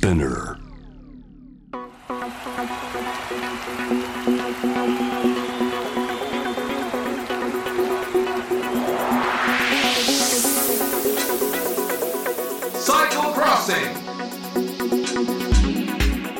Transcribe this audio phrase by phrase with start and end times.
[0.00, 0.56] SPINEAR.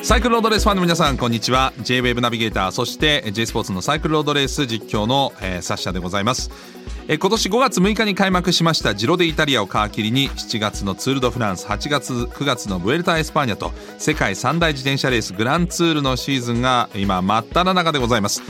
[0.01, 1.71] サイクルロードレースファンの皆さんこんにちは。
[1.83, 6.49] J-WAVE ナビゲーターそして J スポーツのサイクルロードレース実況の、えー、サッシャでございます
[7.11, 18.41] え今年5月6日に開幕しましたジロデイタリアを皮切りに7月のツール・ド・フランス8月9月のブエルタ・エスパーニャと世界三大自転車レースグランツールのシーズンが今真っ只中でございます。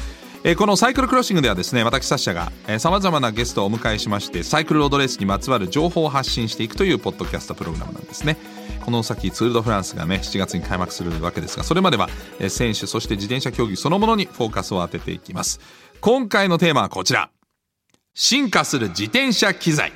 [0.43, 8.37] えこのサイクルクロッシングではですね私サッシャがさまざまなゲストをお迎えしましてサイクルロードレースにまつわる情報を発信していくというポッドキャストプログラムなんですね。
[8.85, 12.09] この先ツール・ド・フランスがね7月に開幕するわけですがそれまでは
[12.47, 15.59] 選手そして自転車競技そのものにフォーカスを当てていきます。
[15.99, 17.31] 今回のテーマはこちら。
[18.13, 19.93] 進化する自転車機材。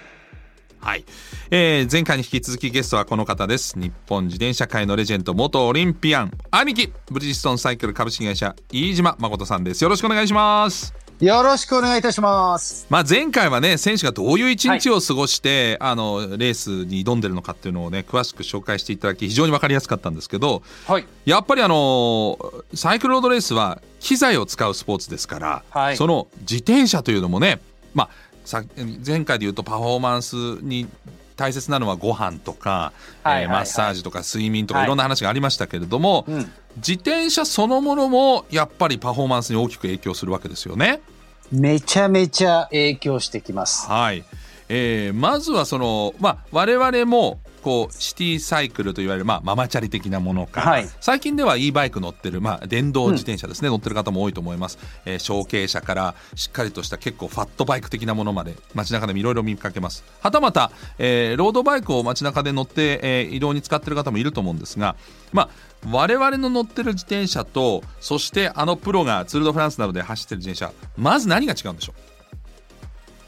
[0.79, 1.03] はい、
[1.51, 3.77] えー、前回に引き続きゲストはこの方です。
[3.77, 9.83] 日本自転車界のレジェンド元オリンピアン兄貴ブリヂストンサイクル株式会社飯島誠さんです。
[9.83, 10.93] よろしくお願いします。
[11.19, 12.87] よろしくお願いいたします。
[12.89, 22.37] まあ前回はね選手がどういう一日を過ごして、はい、あのレースに挑んでるのかっていうのをね詳しく紹介していただき非常に分かりやすかったんですけど、はい、やっぱりあの
[22.73, 27.59] サイクルロードレースは機材を使うスポーツですから、はい、その自転車というのもね
[27.95, 28.09] まあ
[29.03, 30.87] 前回で言うとパフォーマンスに
[31.35, 32.93] 大切なのはご飯とか、
[33.23, 41.01] はいえー、マッサージとか睡眠とかいろんな話がありましたけれども、はいうん、自転車そのものもやっぱりパフォーマンスに大きく影響するわけですよね。
[41.51, 43.87] めちゃめちゃ影響してきます。
[43.87, 44.23] はい。
[44.67, 60.03] えー、まずはそのまあ我々もこうシティサイクルといわれる、まあ、ママチャリ的なものか、はい、最近では e バイク乗ってる、まあ、電動自転車ですね、うん、乗ってる方も多いと思います、えー、小径車からしっかりとした結構ファットバイク的なものまで街中でもいろいろ見かけます。
[60.19, 64.95] はたまた、えー、ロードバイクを街中で乗って、えー、移動に使ってる方もいると思うんですが
[65.33, 65.49] まあ
[65.89, 72.14] 我々の乗ってる自転車とそしてあのプロがツール・ド・フランスなどで走ってる自転車まず何が違うんでしょう？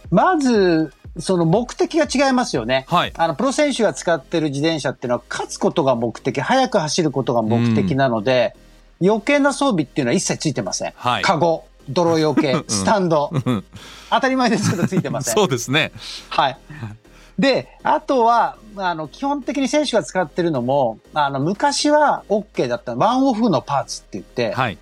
[0.10, 2.86] まずその目的が違いますよね。
[2.88, 3.14] はい。
[3.16, 8.54] あの、プロ選手が使ってる自転車っていうのは、勝つことが目的、速く走ることが目的なので、
[9.00, 10.94] うん、余計な装備っていうのは一切ついてません。
[10.96, 11.24] はい。
[11.24, 13.32] カゴ、泥よけ、 スタンド。
[14.10, 15.34] 当たり前ですけどついてません。
[15.34, 15.92] そうですね。
[16.30, 16.58] はい。
[17.40, 24.78] で、あとは、あの、基本的に選手が使ってるのも、あの、昔は OK だったワンオフのパーツって言って、はい。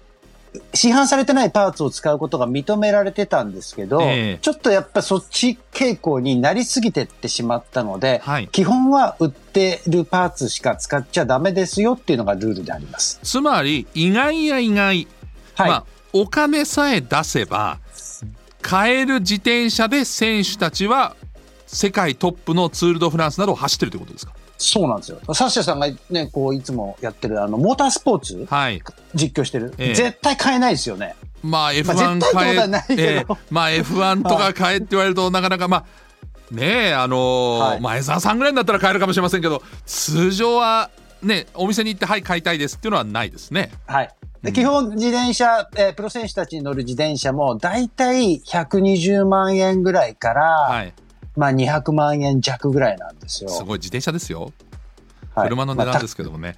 [0.73, 13.19] 市販されてないパーツを使うことが認められてたんですけど、えー、ちょっとやっぱそっち傾向になりすぎてってしまったので、はい、基本は売ってるパーツしか使っちゃダメですよっていうのがルールであります。
[13.23, 15.07] つまり、意外や意外。
[15.55, 15.69] はい。
[15.69, 17.79] まあ、お金さえ出せば、
[18.61, 21.15] 買える自転車で選手たちは
[21.67, 24.33] 世界トップのツール・ド・フランスなどを走ってるということですか？
[24.57, 25.19] そうなんですよ。
[25.33, 28.81] サッシャさんがね、こう、いつもやってる、あの、モータースポーツ、はい、
[29.13, 31.15] 実況してる、ええ、絶対買えないですよね。
[31.43, 35.85] まあ F1 買え、まあ、えー、まあ F1 とか買えって言われると、なかなか、まあ、
[36.51, 40.89] ねえ、あのーはい、前澤さんぐらいだったら買えるかもしれませんけど、通常は、
[41.21, 43.71] ね、お店に行って、はい、買いたいですっていうのはないですね。
[43.87, 44.09] はい。
[44.43, 50.93] で基本自転車、えー、プロ選手たちに乗る自転車も、だいたい120万円ぐらいから、はい、
[51.35, 53.49] まあ200万円弱ぐらいなんですよ。
[53.49, 54.51] すごい自転車ですよ。
[55.35, 56.55] 車の値段ですけどもね。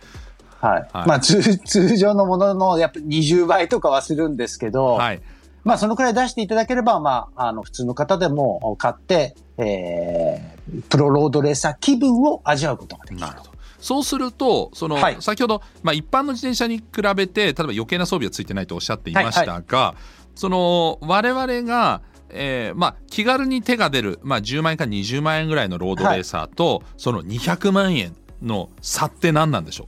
[0.62, 0.90] まあ、はい。
[0.94, 5.22] はい、まあ通、通常のもののやっぱ20倍とかはするんですけど、はい。
[5.64, 13.20] まあ、そのくらい出していただければ、まあ、あの、普通の方でも買って、えー、プロロードレーサー気分を味わうことができる。
[13.20, 13.52] なるほど。
[13.80, 16.84] そうすると、その、はい、先ほど、まあ、一般の自転車に比
[17.16, 20.02] べて、例えば余計な装備はついてないとおっしゃっていましたが、はいはい、
[20.36, 29.88] その、我々が、えーまあ、気軽に手が出る、まあ、10万円から20万円ぐらいのロードレーサーと、はい、その200万円の差って何なんでしょ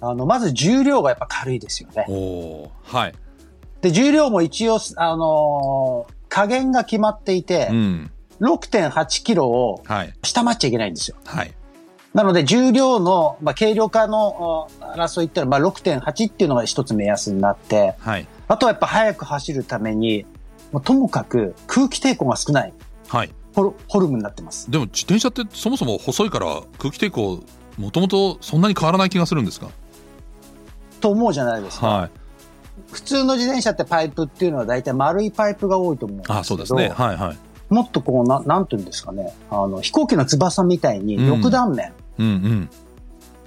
[0.00, 0.04] う？
[0.04, 2.04] あのまず重量がやっぱ軽いですよね。
[2.08, 3.14] おはい、
[3.80, 9.84] で重量も一応、あのー、加減が決まっていて、うん、6.8キロを
[10.22, 11.16] 下回っちゃいけないんですよ。
[11.24, 11.54] はい、
[12.14, 20.26] なので重量の、まあ、軽量化の争いってのは、まあ、6.8っていうのが一つ目安になって、はい、あとはやっぱ速く走るために
[20.72, 22.72] もうともかく空気抵抗が少ない、
[23.08, 24.70] はい、ホホルムになってます。
[24.70, 27.40] でも自転車ってそもそも細いから空気抵抗
[27.78, 29.68] もともとそんなに変わらない気がするんですか？
[31.00, 32.10] と思うじゃないですか、はい、
[32.90, 36.88] 普通の自転車ってパイプっていうのは大体丸いパイプが多いと思うんですけどあそうですね。
[36.88, 37.38] はいはい。
[37.72, 39.34] もっとこうななんていうんですかね。
[39.50, 42.70] あの飛行機の翼みたいに6段面、うん、うんうん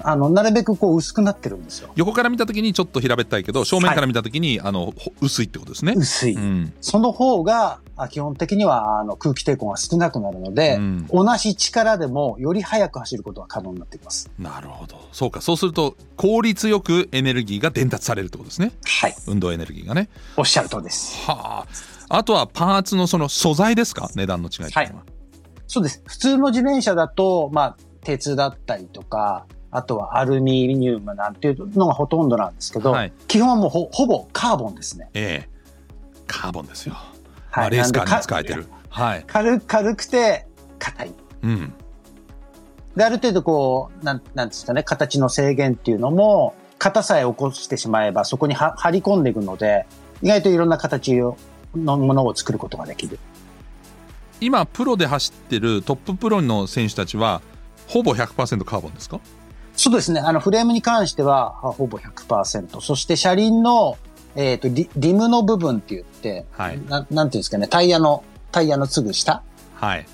[0.07, 1.89] あのなるべくこう薄くなってるんですよ。
[1.95, 5.93] 横から見た時にちょっと平べったいけど正面から見た時に、はい、あの薄いってことですね。
[5.97, 7.79] 薄い、うん、その方が
[8.11, 14.29] 基本的にはあの空気抵抗が少なくなるので、うん、同じ力でもより速く走ることが可能になってきます。
[14.37, 14.95] なるほど。
[15.11, 15.41] そうか。
[15.41, 18.73] そうすると効率よくエネルギーが伝達されるってことですね。
[18.85, 19.15] はい。
[19.27, 20.09] 運動エネルギーがね。
[20.37, 21.25] おっしゃるとです。
[21.25, 21.65] は
[22.09, 22.17] あ。
[22.17, 24.11] あとはパーツのその素材ですか？
[24.13, 25.11] 値段の違いっていうのは、はい、
[25.65, 26.03] そうです。
[26.05, 35.09] 普通の自転車だとまあ鉄だったりとかあとはアルミニウムなんていうのがほとんどなんですけど、はい、基本はもうほほぼカーボンですね。
[35.13, 35.49] ええ
[36.27, 36.95] カーボンですよ。
[37.51, 38.65] はい、まあ、レースカーに使えてる。
[38.89, 40.47] はい、軽軽くて
[40.79, 41.13] 硬い。
[41.43, 41.73] うん。
[42.95, 49.85] で、ある程度こう、なん、なんですかね、形の制限っていうのも、型さえ起こしてしまえば、そこには張り込んでいくので、
[50.21, 51.35] 意外といろんな形の
[51.75, 53.19] ものを作ることができる。
[54.39, 57.41] 今、プロで走ってるトッププロの選手たちは、
[57.87, 59.19] ほぼ100%カーボンですか？
[59.75, 60.19] そうですね。
[60.19, 62.79] あの、フレームに関しては、ほぼ100%。
[62.81, 63.97] そして車輪の、
[64.35, 66.79] えっ、ー、とリ、リムの部分って言って、はい。
[66.87, 69.43] ななんていうんですかね、タイヤの、タイヤのすぐ下
[69.75, 70.05] はい。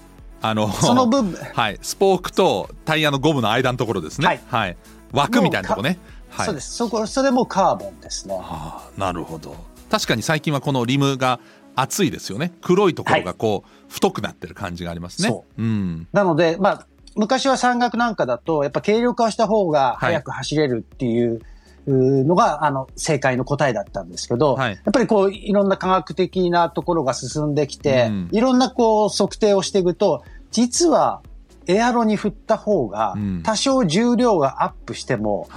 [0.42, 1.40] あの、その部分。
[1.54, 1.80] はい。
[1.82, 4.28] スポークとタイヤのゴムの間のところですね。
[4.28, 4.42] はい。
[4.50, 4.78] はい。
[5.12, 6.00] 枠みたいなとこね。
[6.30, 6.46] はい。
[6.46, 6.74] そうです。
[6.74, 8.36] そこ、それもカーボンですね。
[8.36, 9.56] はあ、なるほど。
[9.90, 11.40] 確かに最近はこのリムが
[11.76, 12.54] 厚いですよね。
[12.62, 15.30] 黒いところがこう、はい、太くなってる感じがありますね。
[15.30, 15.62] そう。
[15.62, 16.08] うん。
[16.12, 21.42] なので、まあ、昔は山岳なんかだと、やっぱ軽量化した方が速く走れるっていう、
[21.88, 31.22] のが、あの、正解の答えだったんですけど、はい、やっぱりこう、いろんな科学的なところが進んできて、うん、いろんなこう、測定をしていくと、実は、
[31.68, 35.48] エアロに振った方が、多少重量がアップしても、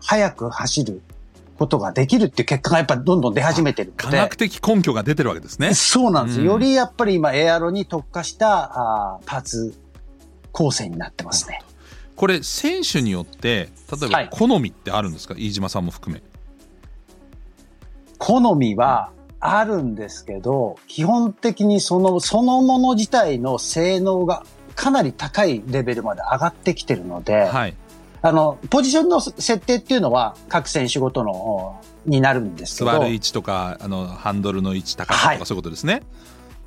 [0.00, 1.02] 速く走る
[1.58, 3.92] ことができるっていう結果がやっぱりどんどん出始めてる。
[3.96, 5.74] 科学的根拠が出てるわけですね。
[5.74, 6.40] そうなんです。
[6.40, 9.74] うん、よりやっぱり今エアロに特化したあパーツ
[10.56, 11.60] 構成になってますね。
[12.16, 13.68] これ選手によって
[14.00, 16.22] 例えば好みってあるんですか、はい、飯島さんも含め。
[18.16, 27.74] 好みはあるんですけど基本的にそのそのもの自体の性能がかなり高いレベルまで上がってきてるので、はい、
[28.22, 36.02] あのポジションの設定っていうのは各選手ごとのになるんですけど座る位置とかあのハンドルの位置高さとか、そういうことですね。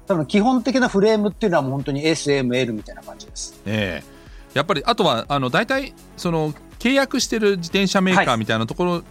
[0.09, 3.61] 多分基本的なフレームっていうのはもう本当に SML みたいな感じです。
[3.67, 4.19] ええ
[4.55, 9.03] やっぱりあとはあの大体その契約してる自転車メーカーみたいなところ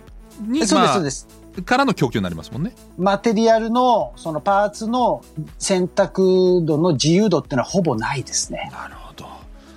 [0.49, 1.29] に、はい、そうですそうです
[1.65, 2.75] からの供給になりますもんね。
[2.97, 5.23] マテリアルのそのパーツの
[5.61, 8.69] 選択度の自由度っていうのはほぼないですね。
[8.73, 9.27] なるほど。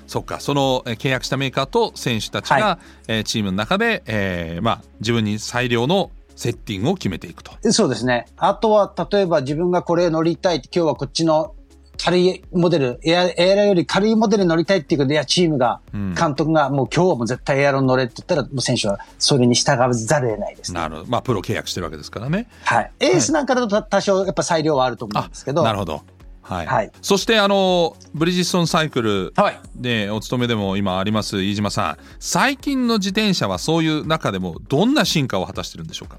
[0.07, 7.51] そっかその契約したメーカーと選手たちが、はい、えー、チームの中で、えーまあ、自分に最良のセッティングを決めていくと。
[7.71, 8.25] そうですね。
[8.37, 11.55] あとは、例えば自分がこれ乗りたい今日はこっちの
[12.03, 21.09] 軽いモデル、エアエアロより軽いモデル乗りたいっていうことで、いや、チームが、監督が、もう今日はもう絶対エアロ乗れって言ったら、もう選手はそれに従わざるを得ないです、ね、なるほど。
[21.09, 22.49] まあ、プロ契約してるわけですからね。
[22.63, 22.91] はい。
[22.99, 25.63] エースなんかだと多少やっぱ裁量はあると思うんですけど。
[25.63, 26.01] なるほど。
[26.41, 29.33] はい、はい、そしてあのブリヂストンサイクル
[29.75, 36.17] でお勤めでも今あります飯島さん最近の自転車はそういう中でもどんな進化を果たしてるんでしょうか？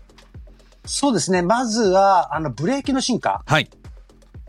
[0.85, 1.43] そうですね。
[1.43, 3.45] まずは、あの、ブレーキの進化。
[3.47, 3.71] はい。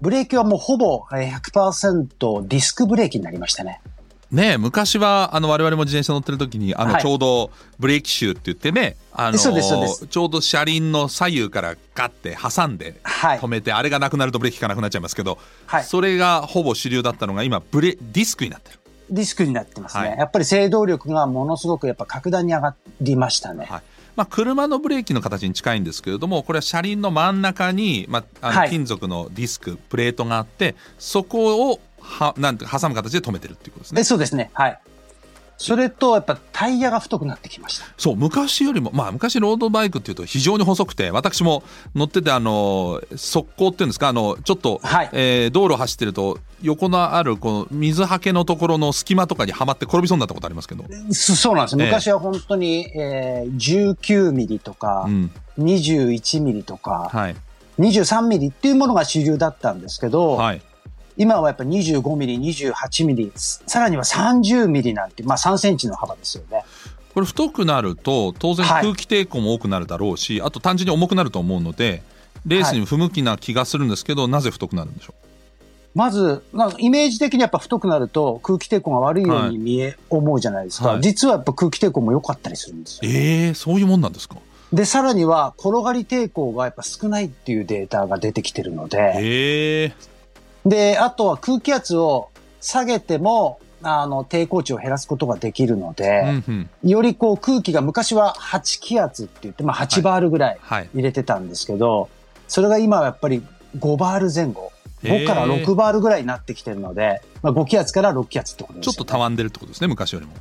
[0.02, 3.82] ブレーキはもうほぼ100%ディスクブレーキになりましたね。
[4.34, 15.38] ね昔はあの我々も自転車乗ってる時にあのちょうどブレーキシューって言ってね、はい、あのちょうど車輪の左右からガッて挟んで止めて、はい、あれがなくなるとブレーキ効かなくなっちゃいますけど、
[15.68, 18.80] はい、それがほぼ主流だったのが今ブレディスクになってる。
[19.10, 23.66] ディスクになってますね、やっぱり制動力がものすごくやっぱ格段に上がりましたね。
[23.66, 23.82] はい。
[24.16, 34.04] まあ、車のブレーキの形に近いんですけれどもこれは車輪の真ん中に、まあ、あの金属のディスク、はい、プレートがあってそこをはなんて挟む形で止めてるっていうことですね。
[34.04, 34.52] そうですね。
[34.54, 34.80] はい。
[35.58, 37.86] それとやっぱタイヤが太くなってきました。
[37.98, 41.64] そう昔よりもまあ昔ロードバイクっていうと非常に細くて私も
[41.96, 50.86] 乗っててあの側溝っていうんですかあのちょっと、はい、えー、道路走ってると横のあるこの水はけのところの隙間とかにはまって転びそうになったことありますけど。
[51.12, 57.36] そうなんです、昔は本当に、えー、19ミリとか、うん、21ミリとか、はい、
[57.80, 60.62] 23ミリっていうものが主流だったんですけど、はい
[61.18, 66.64] 今はやっぱ25ミリ、28ミリ、さらには30ミリなんて、まあ3センチの幅ですよね。
[67.14, 72.02] これ太くなると当然空気抵抗も多くなるだろうし、はい、あと単純に重くなると思うので
[72.48, 75.28] レースに不向きな気がするんですけど、はい、なぜ太くなるんでしょう？
[75.96, 76.44] まず、
[76.80, 83.02] イメージ的にやっぱ太くなると空気抵抗が悪いように見え、はい、思うじゃないですか、実はやっぱ空気抵抗も良かったりするんですよ。
[83.04, 84.38] ええー、そういうもんなんですか？
[84.74, 90.10] で、さらには転がり抵抗がやっぱ少ないっていうデータが出てきてるので、えー、
[90.66, 92.30] で、あとは空気圧を
[92.62, 100.60] 下げても、あの、抵抗値を減らすことができるので、うんうん、よりこう空気が昔は8気圧って言って、まあ8バールぐらい
[100.94, 102.10] 入れてたんですけど、はいはい、
[102.48, 103.44] それが今はやっぱり
[103.78, 104.72] 5バール前後。
[105.04, 110.34] 5から6バールぐらいになってきてるので、まあ、5気圧から6気圧ってことです、ね、ちょっとたわんでるってことですね、昔よりも。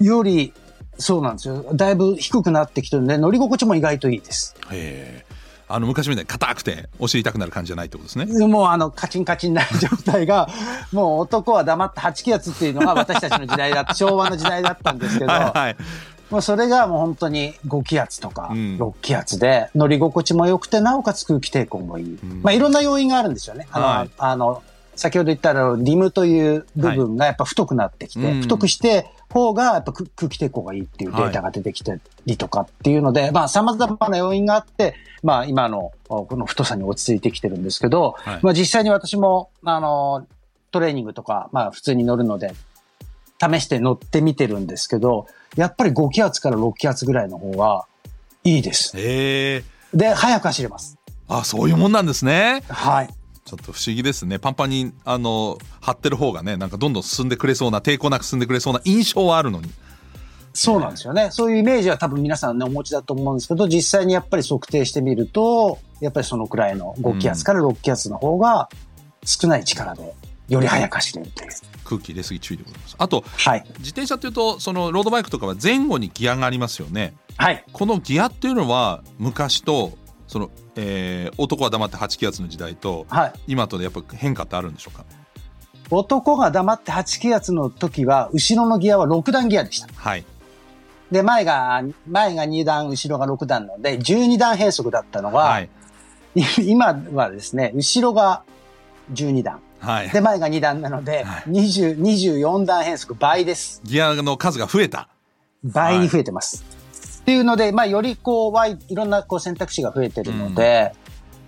[0.00, 0.52] より、
[0.98, 1.64] そうなんですよ。
[1.74, 4.54] だいぶ低くなってきてるんで、乗り心地も意外といいです。
[4.70, 5.27] へえ。
[5.68, 8.46] あの昔みたいに硬くてお尻痛くなる感じじゃないってことですね。
[8.46, 10.48] もうあのカチンカチンな状態が、
[10.92, 15.76] もう男は黙って8気圧っていうのが私たちの時代だ、 昭和の時代だったんですけど、はいはい、
[16.30, 22.18] もうそれがもう本当に5気圧とか6気圧で乗り心地も良くて、なおかつ空気抵抗もいい。
[22.22, 23.68] うん、まあいろんな要因があるんですよね。
[23.70, 24.62] あの、はい、あの
[24.96, 31.94] 先ほど言ったリムという部分がやっぱ太くなってきて、はい、太くして方がやっぱ空気抵抗がいいっていうデータが出てきた
[32.26, 40.26] りとかっていうので、はい、まあ様々な要因があって、まあ今のこの太さに落ち着いてきてるんですけど、はい、まあ実際に私も、あの、
[40.70, 42.54] トレーニングとか、まあ普通に乗るので、
[43.40, 47.84] 試して乗ってみてるんですけど、やっぱり5気圧から6気圧ぐらいの方が
[48.44, 48.92] いいです。
[48.96, 49.62] へ
[49.94, 50.98] で、速く走れます。
[51.28, 52.62] あ、そういうもんなんですね。
[52.68, 53.08] はい。
[53.48, 59.70] ちょっと不思議ですねパンパンにあの張ってる方がねなんかどんどん進んでくれそうな抵抗なく進んでくれそうな印象はあるのに。
[60.52, 61.28] そうなんですよね。
[61.30, 68.68] そういうイメージは多分皆さんね、お持ちだと思うんですけど、実際にやっぱり測定してみると、やっぱりそのくらいの5気圧から6気圧の方が
[69.24, 70.14] 少ない力で、
[70.48, 71.50] より速く走れるという。
[71.84, 72.96] 空気入れすぎ注意でございます。
[72.98, 77.14] あと、はい、自転車というと、そのロードバイクとかは前後にギアがありますよね。
[77.36, 77.64] はい。
[77.72, 79.97] このギアっていうのは、昔と
[80.28, 85.04] その、えー、男は黙って8気圧の時代と、はい、今とでやっぱ変化ってあるんでしょうか？
[85.90, 89.88] 男が黙って8気圧の時は、後ろのギアは6段ギアでした。
[89.94, 90.24] はい。
[91.10, 95.70] で、前が、前が2段、後ろが6段ので、12段変速だったのが、はい、
[96.62, 98.42] 今はですね、後ろが
[99.14, 99.60] 12段。
[99.80, 100.10] はい。
[100.10, 103.80] で、前が2段なので、はい、20 24段変速倍です。
[103.84, 105.08] ギアの数が増えた。
[105.64, 106.62] 倍に増えてます。
[106.68, 106.77] はい
[107.28, 108.54] っていうので、まあ、よりこう、
[108.88, 110.94] いろんなこう選択肢が増えてるので、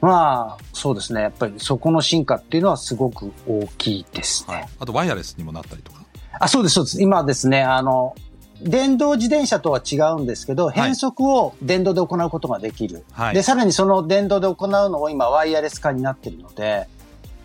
[0.02, 1.22] うん、まあ、そうですね。
[1.22, 4.54] やっぱりそこの進化っていうのはすごく大きいですね。
[4.56, 6.04] はい、あと、ワイヤレスにもなったりとか？
[6.38, 7.02] あ、そうです、そうです。
[7.02, 8.14] 今ですね、あの、
[8.60, 13.06] 電動自転車とは違うんですけど、変速を電動で行うことができる。
[13.12, 16.88] はい、で、さらにその電動で行うのを今、ワイヤレス化になってるので、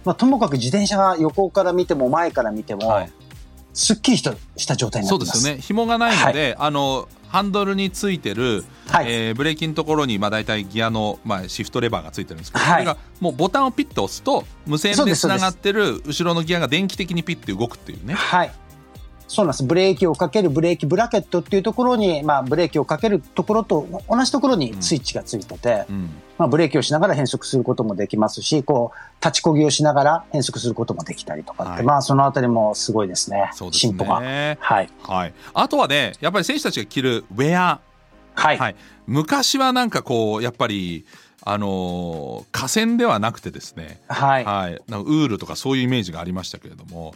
[0.04, 3.12] まあ、ともかく自転車が横から見ても前から見ても、はい、
[3.76, 5.40] すっきりした状態になってます。
[5.40, 5.62] そうですよね。
[5.62, 18.14] 紐がないので、はい、あの、ハンドルについてる、はい、えー、ブレーキのところに、まあ、大体ギアの、まあ、シフトレバーがついてるんですけど、はい、それがもうボタンをピッと押すと無線でつながってる後ろのギアが電気的にピッて動くっていうね。
[18.14, 18.52] はい
[19.28, 19.64] そうなんです。
[19.64, 33.50] ブレーキをかけるブレーキブラケットっていうところに、まあ、ブレーキをかけるところと同じところにスイッチがついてて、うんうん、まあ、ブレーキをしながら変速することもできますし、こう、立ちこぎをしながら変速することもできたりとかって、はい、まあ、そのあたりもすごいですね。
[33.54, 33.70] すね。
[33.72, 34.16] 進歩が。
[34.16, 34.90] はい。
[35.02, 35.34] はい。
[35.54, 37.80] あとはね、やっぱり選手たちが着るウェア。
[38.36, 38.58] はい。
[38.58, 38.76] はい、
[39.08, 41.06] 昔はなんかこう、やっぱり、
[41.48, 47.14] あのー、河川ではなくてですね、はい、はい、なんかウールとかそういうイメージがありましたけれども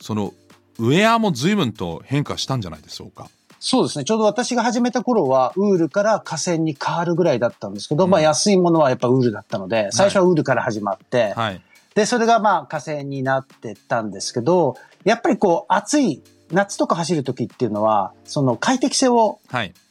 [0.00, 0.32] その
[0.78, 3.28] ウェアも随分と変化したんじゃないでしょうか。
[3.60, 4.04] そうですね。
[4.04, 11.62] ちょうど私が始めた頃は、ウールから河川に変わるぐらいだったんですけど、うん、まあ安いものはやっぱウールだったので、最初はウールから始まって、はい、
[11.94, 19.38] で、それがまあ河川になってったんですけど、やっぱりこう暑い、夏とか走る時っていうのは、その快適性を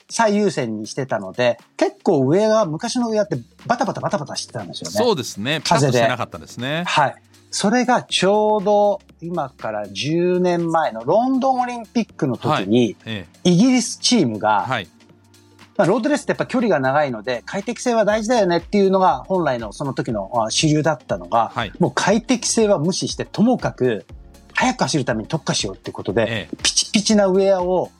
[0.09, 4.97] 最優先にしてたので、結構上が、昔の上ってバタバタバタバタしてたんですよね。
[4.97, 5.61] そうですね。
[5.63, 6.07] 風で。
[6.07, 6.83] なかったですね。
[6.85, 7.15] はい。
[7.51, 12.95] それがちょうど今から10年前のロンドンオリンピックの時に、
[13.43, 14.87] イギリスチームが、はい
[15.77, 24.05] まあ、ロードレースってやっぱ距離が長いので、快適性は大事だよねっていうのが本来のその時の主流だったのが、はい、もう快適性は無視して、ともかく
[24.53, 27.91] 速く走るために特化しようっていうことで、ええ、ピチピチなウェアを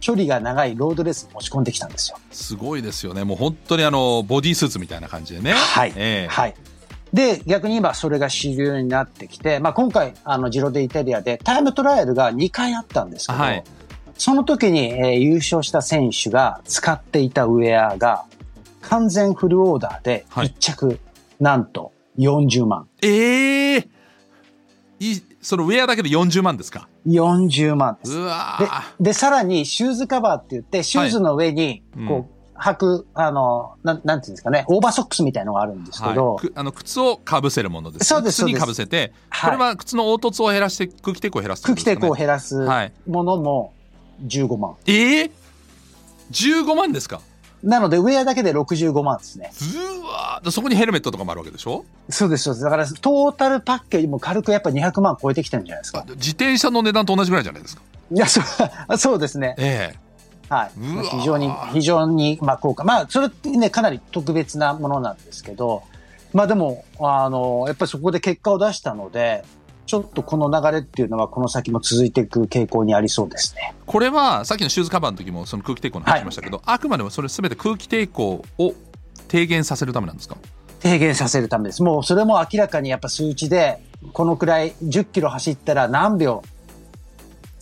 [0.00, 2.18] 距離が長いロードレースに持ち込んできたんですよ。
[2.30, 3.24] すごいですよね。
[3.24, 5.52] もう本当にあの、ボディースーツみたいな感じでね。
[5.52, 5.92] はい。
[5.96, 6.54] えー、はい。
[7.12, 13.64] で、逆に今それが主流になってきて、まあ今回、あの、ジロデイタリアでタイムトライアルが2回あったんですけど、はい、
[14.16, 18.24] その時に、えー、優勝した選手が使っていたウェアが、
[18.80, 20.98] 完全フルオーダーで1着、はい、
[21.40, 22.88] なんと40万。
[23.02, 23.86] ええー、
[25.00, 28.16] いそのウェアだけで40万ですか ?40 万です。
[28.16, 28.58] うわ
[28.98, 32.31] でで、さらにシューズカバーって言って、シューズの上に、こう、はいうん
[32.62, 36.36] 履く、あの、なん、なんていうんですかね、オーバーソックスみたいのがあるんですけど。
[36.36, 38.04] はい、あの、靴をかぶせるものです。
[38.04, 38.42] そうです。
[38.42, 42.54] 靴にかぶせて、これは靴の凹凸を減らして、空気抵抗を減らす、ね、空気抵抗を減らす
[43.08, 43.72] ものも
[44.26, 44.74] 15万。
[44.86, 45.30] ええー、
[46.30, 47.20] ?15 万ですか？
[47.64, 49.52] なので、ウェアだけで65万ですね。
[50.02, 51.84] うわそこにヘルメットとかもあるわけでしょ？
[52.08, 52.64] そうです、そうです。
[52.64, 56.04] だから、トータルパッケージも軽くやっぱ200万超えてきてるんじゃないですか。
[56.16, 57.82] 自転車の値段と同じぐらいじゃないですか？
[58.12, 58.44] いや、そう、
[58.98, 59.54] そうですね。
[59.58, 59.98] ええ
[60.52, 60.70] はい。
[61.10, 62.84] 非常に、非常に、まあ、効果。
[62.84, 65.82] まあ、それってね、かなり特別なものなんですけど、
[66.32, 69.44] まあでも、あの、やっぱりそこで結果を出したので、
[69.84, 73.74] ちょっとこの流れっていうのはこの先も続いていく傾向にありそうですね。
[73.84, 78.74] これはさっきのシューズカバーの時もその空気抵抗の話しましたけど、はい、あくまでもそれ全て空気抵抗を
[79.28, 80.36] 低減させるためなんですか？
[80.80, 81.82] 低減させるためです。
[81.82, 83.82] もうそれも明らかにやっぱ数値で、
[84.12, 86.42] このくらい10キロ走ったら何秒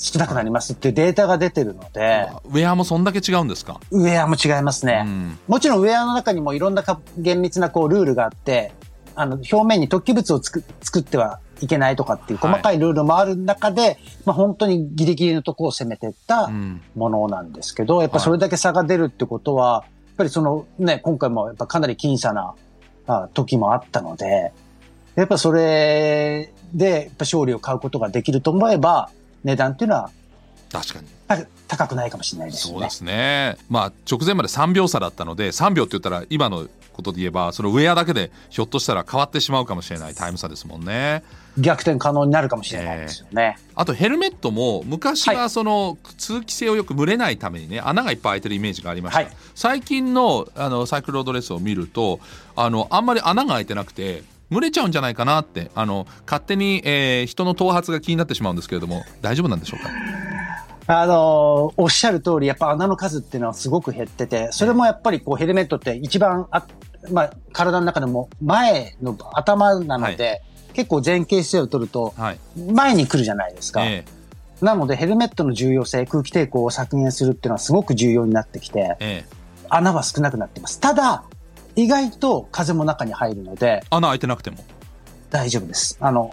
[0.02, 2.26] 少なくなりますっていうデータが出てるので。
[2.46, 3.78] ウェアもそんだけ違うんですか？
[3.90, 5.02] ウェアも違いますね。
[5.04, 6.82] うん、もちろんウェアの中にもいろんな
[7.18, 8.72] 厳密なこうルールがあって、
[9.14, 16.48] あの、表面に突起物をつく作ってはいけないとかっていう細かいルールもある中で、はい、まあ本当にギリギリのところを攻めていった
[16.94, 22.54] ものなんですけど、うん、やっぱそれだけ差が出るってことは、やっぱりそのね、今回もやっぱかなり僅差な
[23.34, 24.52] 時もあったので、
[25.16, 29.10] やっぱそれでやっぱ勝利を買うことができると思えば、
[29.44, 30.10] 値段っていうのは
[30.72, 31.06] 確かに
[31.68, 32.72] 高くないかもしれないですね。
[32.72, 33.56] そうですね。
[33.68, 41.24] まあ直前まで3秒差だったので3秒って言ったら今のことで言えばそのウェアだけでひょっとしたら変わってしまうかもしれないタイム差ですもんね。
[41.58, 43.56] 逆転可能になるかもしれないですよね。
[43.58, 49.20] えー、あとヘルメットも昔はその通気性をよく蒸れないためにね穴がいっぱい開いてるイメージがありました。
[49.20, 52.20] はい、最近のあのサイクルロードレースを見ると
[52.56, 59.90] あのあんまり穴が開いてなくて蒸れちゃうんじゃないかなってあの勝手に、えー、人の頭髪が気になってしまうんですけれども大丈夫なんでしょうか？
[60.86, 66.66] あのおっしゃる通り、やっぱ穴の数っていうのはすごく減ってて、それもやっぱりこうヘルメットって一番あ、
[67.12, 70.42] まあ、体の中でも前の頭なので、はい、
[70.72, 72.12] 結構前傾姿勢を取ると、
[72.72, 73.80] 前に来るじゃないですか。
[73.80, 74.04] はい
[74.60, 79.36] なのでヘルメットの重要性、空気抵抗を削減するっていうのはすごく重要になってきて、ええ、
[79.70, 80.78] 穴は少なくなってます。
[80.80, 81.24] ただ、
[81.76, 83.82] 意外と風も中に入るので。
[83.90, 84.58] 穴開いてなくても？
[85.30, 85.96] 大丈夫です。
[86.00, 86.32] あの、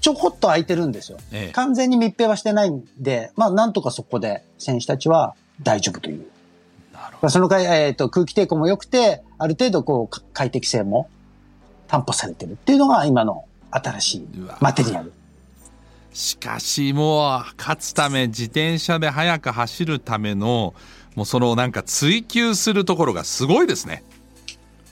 [0.00, 1.18] ちょこっと空いてるんですよ。
[1.30, 6.26] ええ、完全に密閉はしてないんで、まあ、なんとかそこで選手たちは大丈夫という。
[6.92, 7.30] なるほど。
[7.30, 11.08] そのか、えっ、ー、と、空気抵抗も良くて、ある程度こう、快適性も
[11.86, 14.28] 担保されてるっていうのが今の新しい
[14.60, 15.12] マテリアル。
[16.12, 20.74] しかしもう勝つため自転車で速く走るための
[21.14, 24.04] もうそのなんか追求するところがすごいですね。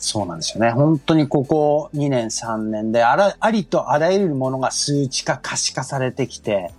[0.03, 0.71] そうなんですよね。
[0.71, 6.73] 本当にここ2年3年であら、ありとあらゆるものが数値化可視化されてきて、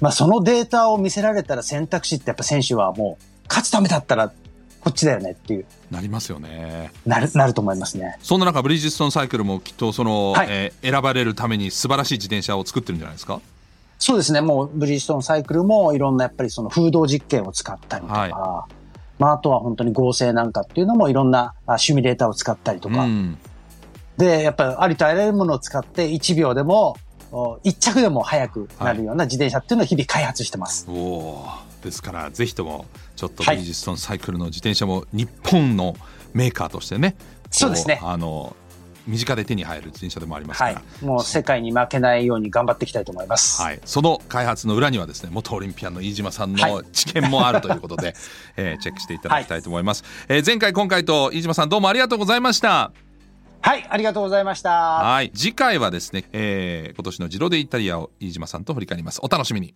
[0.00, 4.28] まあそのデータを見せられたら選択肢ってやっぱ選手はもう勝つためだったら
[4.80, 5.64] こっちだよねっていう。
[5.90, 6.92] なりますよね。
[7.06, 8.18] なる、なると思いますね。
[8.22, 13.40] そんな中、ブリヂストンサイクルもきっとその、はい、えー、選ばれるために素晴らしい自転車を作ってるんじゃないですか？
[13.98, 14.42] そうですね。
[14.42, 18.72] もうブリヂストンサイクルもいろんなやっぱりその風洞実験を使ったりとか、はい
[19.18, 23.04] まあ、あとは本当に合成なんかっていうのもいろんなシミュレーターを使ったりとか。
[23.04, 23.38] うん、
[24.16, 26.96] で、やっぱりありとあらゆるものを使って1秒でも、
[27.30, 30.88] 1着でも速くなるような自転車っていうのを日々開発してます。
[30.88, 31.44] はい、お
[31.82, 35.96] ですから、ぜひとも、ちょっとブリヂストンサイクルの自転車も日本の
[36.34, 37.16] メーカーとしてね、
[37.50, 38.00] そうですね。
[38.02, 38.54] あの、
[39.06, 48.14] 身近で手に入る自転車でもありますから、はい、もう世界に負けないように頑張っていきたいと思います、はい、その開発の裏にはですね元オリンピアンの飯島さんの知見もあるということで、はい、
[48.56, 52.92] えー、チェックしていただきたいと思います、はい、えー、前回今回と飯島さんどうもありがとうございました。
[53.62, 53.86] はい。
[53.88, 54.70] ありがとうございました。
[54.70, 55.32] はい。
[55.34, 59.18] 次回はですね、えー、今年のジロデイタリアを飯島さんと振り返ります。
[59.24, 59.74] お楽しみに。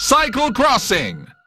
[0.00, 1.37] サイクルクロッシング